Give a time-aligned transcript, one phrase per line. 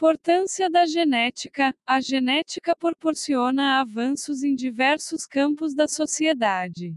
[0.00, 6.96] Importância da genética: a genética proporciona avanços em diversos campos da sociedade.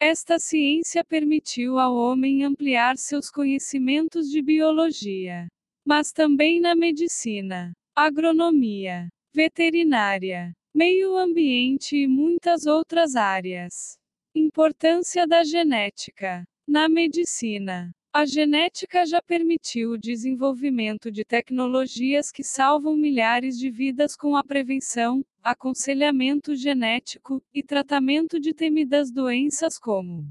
[0.00, 5.46] Esta ciência permitiu ao homem ampliar seus conhecimentos de biologia,
[5.84, 13.98] mas também na medicina, agronomia, veterinária, meio ambiente e muitas outras áreas.
[14.34, 17.92] Importância da genética na medicina.
[18.14, 24.44] A genética já permitiu o desenvolvimento de tecnologias que salvam milhares de vidas com a
[24.44, 30.26] prevenção, aconselhamento genético e tratamento de temidas doenças como,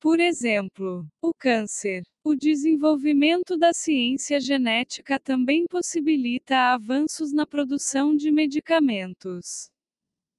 [0.00, 2.02] por exemplo, o câncer.
[2.24, 9.71] O desenvolvimento da ciência genética também possibilita avanços na produção de medicamentos.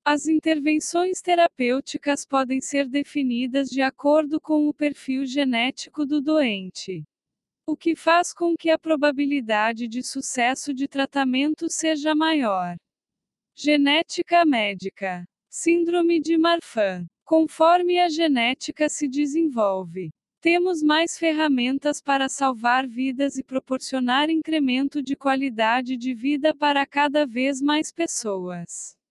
[0.05, 7.05] As intervenções terapêuticas podem ser definidas de acordo com o perfil genético do doente,
[7.65, 12.75] o que faz com que a probabilidade de sucesso de tratamento seja maior.
[13.55, 15.23] Genética médica.
[15.49, 17.07] Síndrome de Marfan.
[17.23, 25.15] Conforme a genética se desenvolve, temos mais ferramentas para salvar vidas e proporcionar incremento de
[25.15, 29.01] qualidade de vida para cada vez mais pessoas.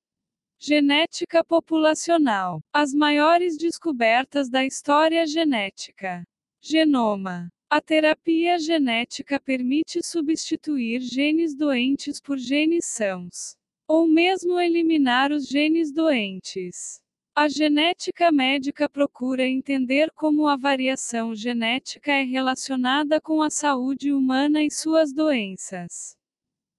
[0.64, 2.62] Genética populacional.
[2.72, 6.22] As maiores descobertas da história genética.
[6.60, 7.48] Genoma.
[7.68, 13.56] A terapia genética permite substituir genes doentes por genes sãos,
[13.88, 17.02] ou mesmo eliminar os genes doentes.
[17.34, 24.62] A genética médica procura entender como a variação genética é relacionada com a saúde humana
[24.62, 26.16] e suas doenças.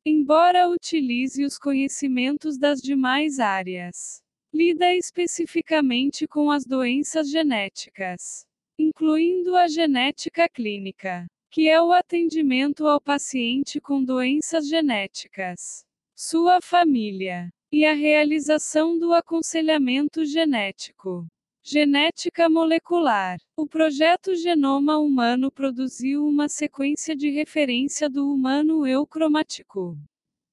[0.06, 4.22] Embora utilize os conhecimentos das demais áreas,
[4.54, 8.46] lida especificamente com as doenças genéticas,
[8.78, 17.50] incluindo a genética clínica, que é o atendimento ao paciente com doenças genéticas, sua família,
[17.72, 21.26] e a realização do aconselhamento genético.
[21.66, 23.38] Genética molecular.
[23.56, 29.98] O projeto Genoma Humano produziu uma sequência de referência do humano eucromático,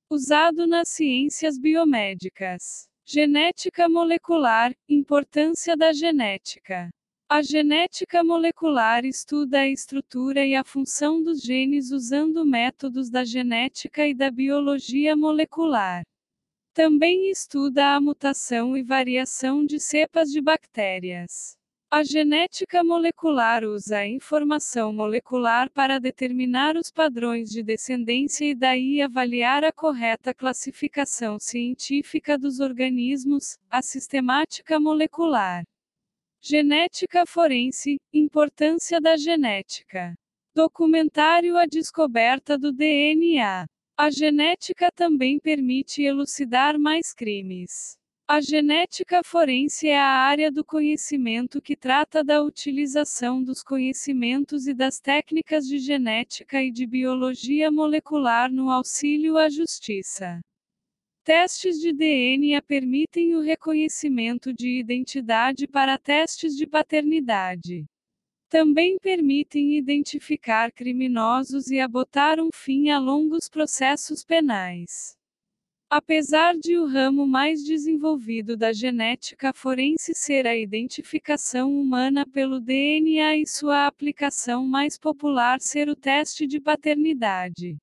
[0.09, 2.87] usado nas ciências biomédicas.
[3.05, 6.89] Genética molecular importância da genética.
[7.29, 14.07] A genética molecular estuda a estrutura e a função dos genes usando métodos da genética
[14.07, 16.05] e da biologia molecular.
[16.83, 21.55] Também estuda a mutação e variação de cepas de bactérias.
[21.91, 29.03] A genética molecular usa a informação molecular para determinar os padrões de descendência e daí
[29.03, 35.63] avaliar a correta classificação científica dos organismos, a sistemática molecular.
[36.41, 40.15] Genética forense importância da genética.
[40.55, 43.67] Documentário A descoberta do DNA.
[44.03, 47.99] A genética também permite elucidar mais crimes.
[48.27, 54.73] A genética forense é a área do conhecimento que trata da utilização dos conhecimentos e
[54.73, 60.41] das técnicas de genética e de biologia molecular no auxílio à justiça.
[61.23, 67.85] Testes de DNA permitem o reconhecimento de identidade para testes de paternidade.
[68.51, 75.17] Também permitem identificar criminosos e abotar um fim a longos processos penais.
[75.89, 83.37] Apesar de o ramo mais desenvolvido da genética forense ser a identificação humana pelo DNA
[83.37, 87.77] e sua aplicação mais popular ser o teste de paternidade,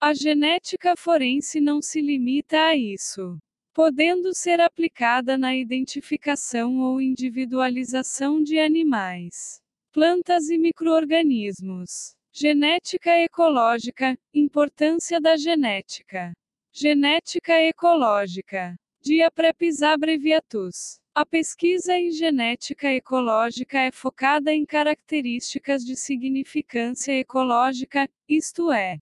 [0.00, 3.38] a genética forense não se limita a isso
[3.72, 9.62] podendo ser aplicada na identificação ou individualização de animais
[9.92, 12.14] plantas e microorganismos.
[12.32, 16.32] Genética ecológica, importância da genética.
[16.72, 18.76] Genética ecológica.
[19.02, 21.00] Diaprepis abreviatus.
[21.12, 28.96] A pesquisa em genética ecológica é focada em características de significância ecológica, isto é,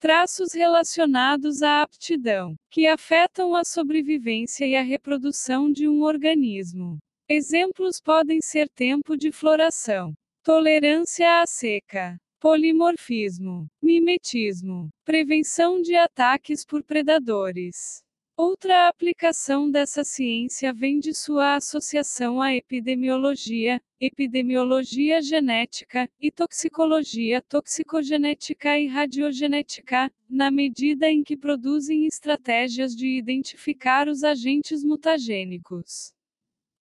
[0.00, 6.98] traços relacionados à aptidão, que afetam a sobrevivência e a reprodução de um organismo.
[7.26, 10.12] Exemplos podem ser tempo de floração,
[10.42, 18.02] tolerância à seca, polimorfismo, mimetismo, prevenção de ataques por predadores.
[18.36, 28.78] Outra aplicação dessa ciência vem de sua associação à epidemiologia, epidemiologia genética, e toxicologia toxicogenética
[28.78, 36.12] e radiogenética, na medida em que produzem estratégias de identificar os agentes mutagênicos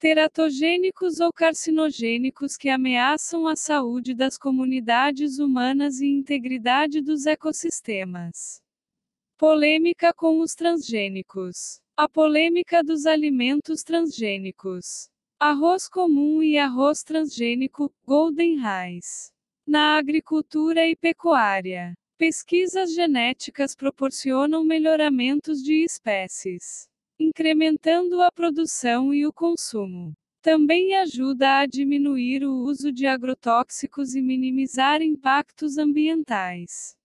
[0.04, 8.62] teratogênicos ou carcinogênicos que ameaçam a saúde das comunidades humanas e integridade dos ecossistemas.
[9.38, 11.80] Polêmica com os transgênicos.
[11.96, 15.10] A polêmica dos alimentos transgênicos.
[15.40, 19.32] Arroz comum e arroz transgênico, Golden Rice.
[19.66, 21.94] Na agricultura e pecuária.
[22.18, 26.90] Pesquisas genéticas proporcionam melhoramentos de espécies,
[27.33, 30.13] incrementando a produção e o consumo.
[30.39, 36.95] Também ajuda a diminuir o uso de agrotóxicos e minimizar impactos ambientais.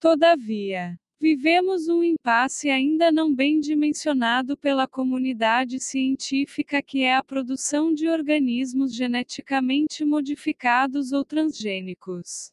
[0.00, 7.94] Todavia, vivemos um impasse ainda não bem dimensionado pela comunidade científica que é a produção
[7.94, 12.50] de organismos geneticamente modificados ou transgênicos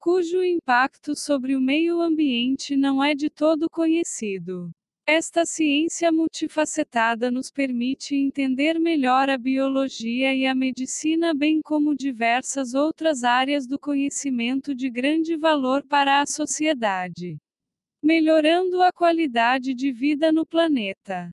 [0.00, 4.72] cujo impacto sobre o meio ambiente não é de todo conhecido.
[5.06, 12.72] Esta ciência multifacetada nos permite entender melhor a biologia e a medicina, bem como diversas
[12.72, 17.36] outras áreas do conhecimento de grande valor para a sociedade,
[18.00, 21.32] melhorando a qualidade de vida no planeta.